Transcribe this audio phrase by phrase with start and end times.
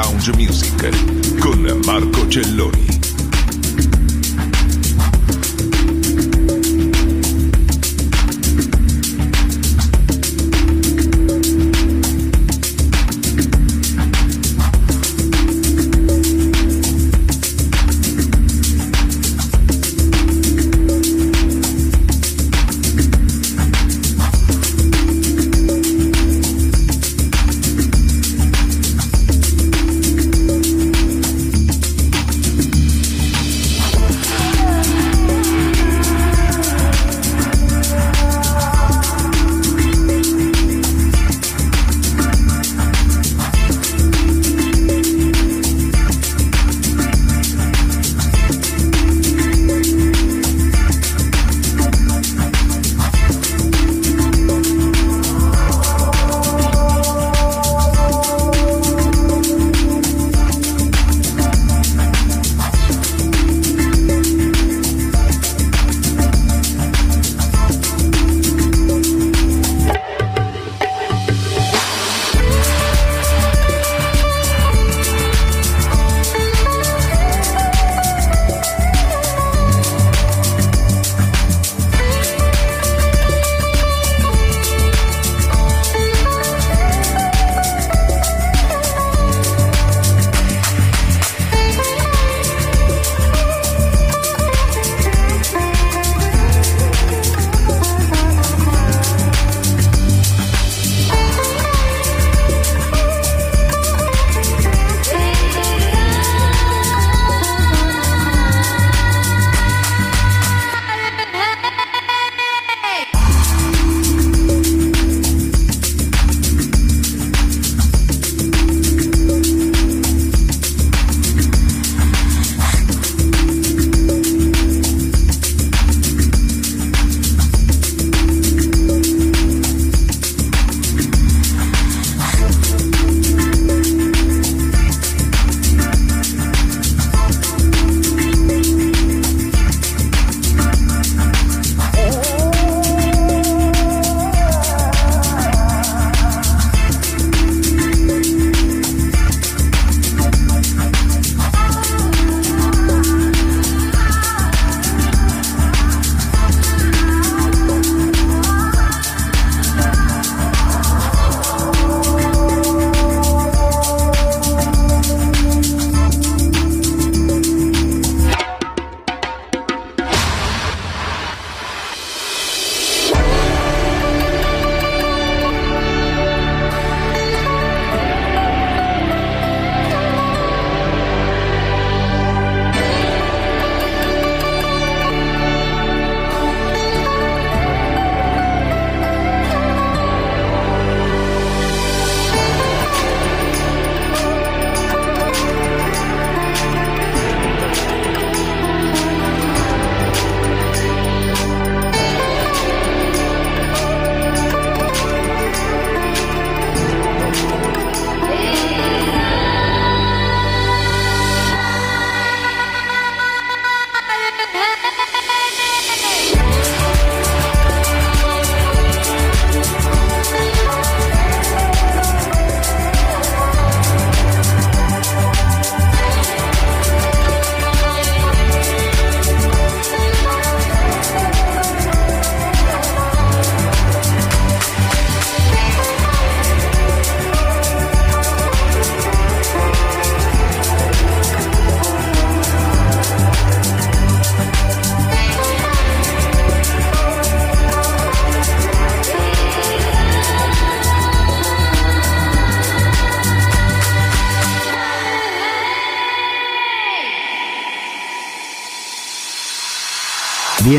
[0.00, 2.77] Lounge Music con Marco Celloni.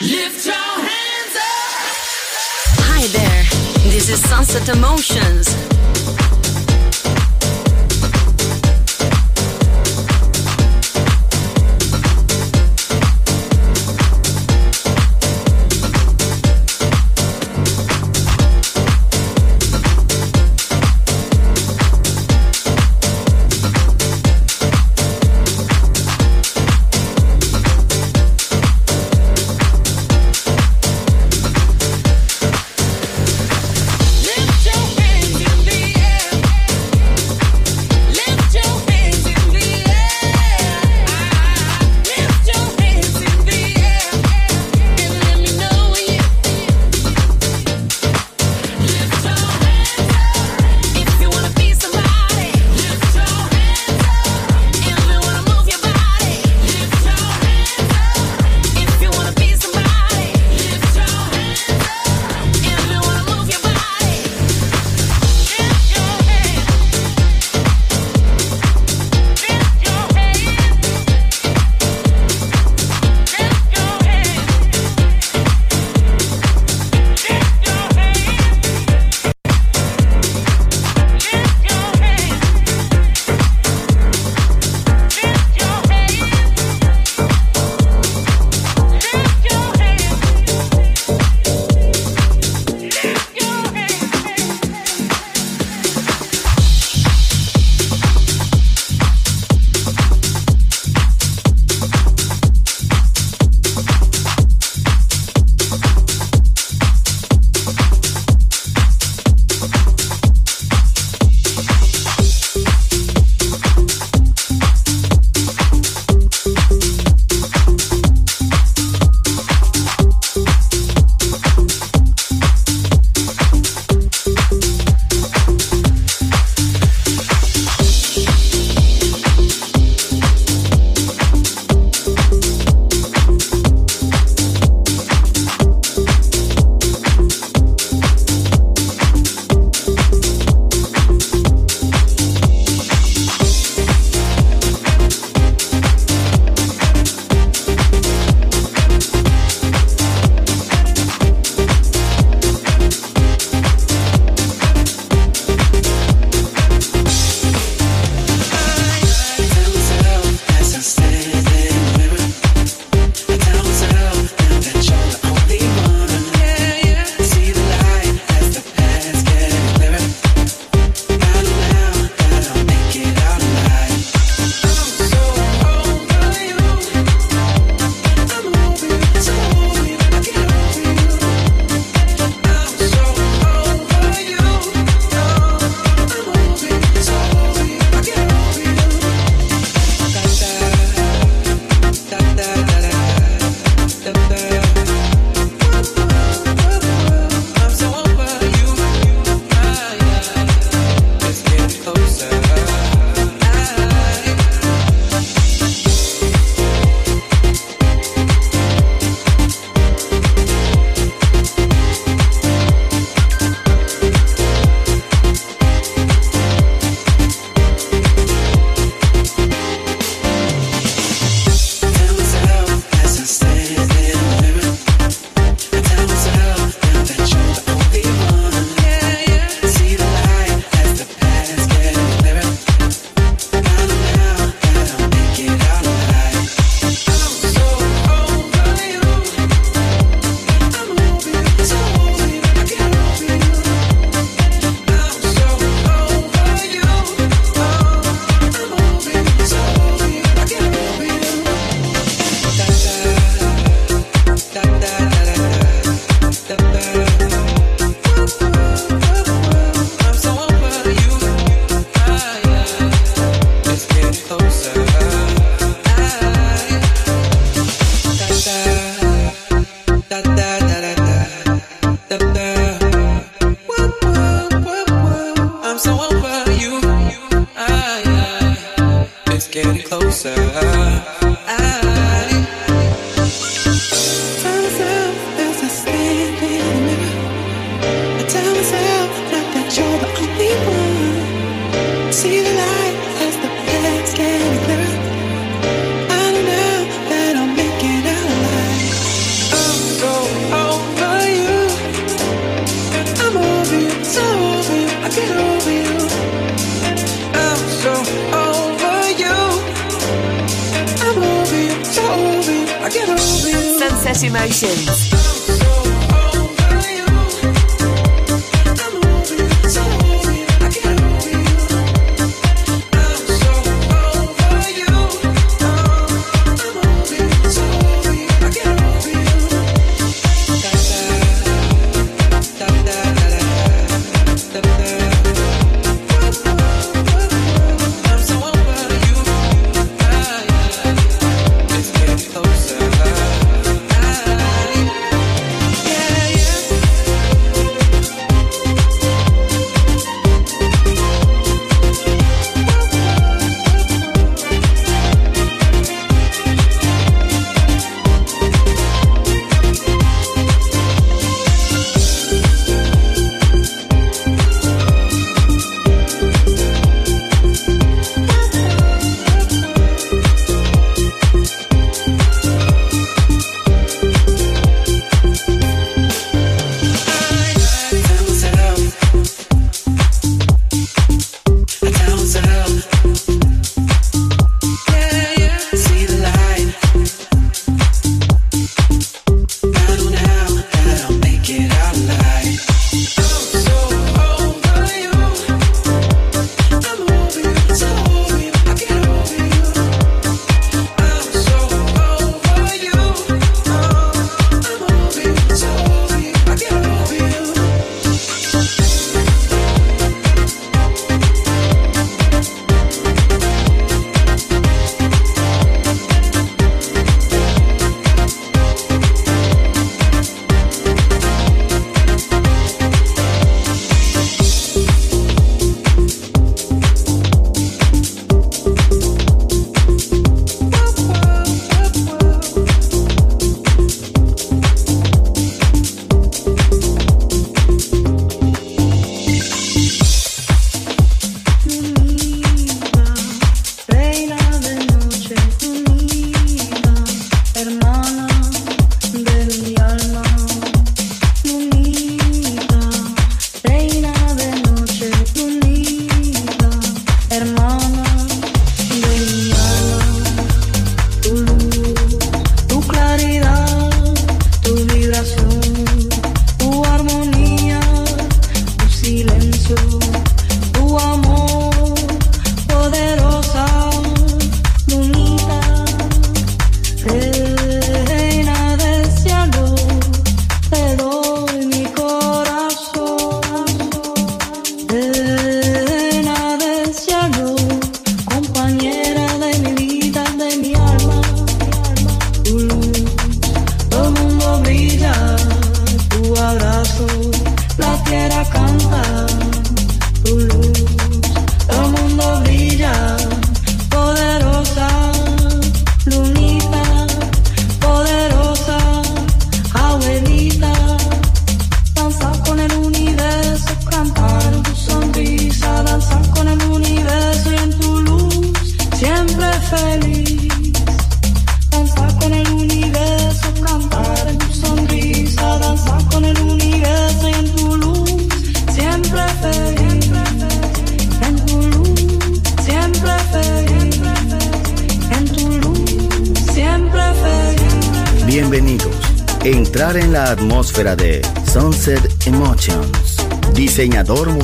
[0.00, 0.88] Lift your hands
[4.54, 5.77] in the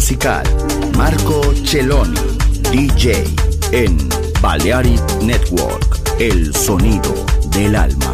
[0.04, 0.44] musical
[0.98, 2.14] Marco Celloni.
[2.70, 3.24] DJ
[3.72, 3.96] en
[4.42, 5.98] Balearic Network.
[6.18, 7.14] El sonido
[7.52, 8.13] del alma.